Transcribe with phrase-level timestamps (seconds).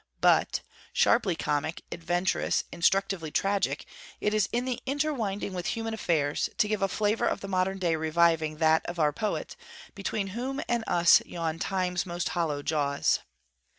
[0.19, 0.61] But
[0.93, 3.85] sharply comic, adventurous, instructively tragic,
[4.19, 7.77] it is in the interwinding with human affairs, to give a flavour of the modern
[7.77, 9.55] day reviving that of our Poet,
[9.93, 13.19] between whom and us yawn Time's most hollow jaws.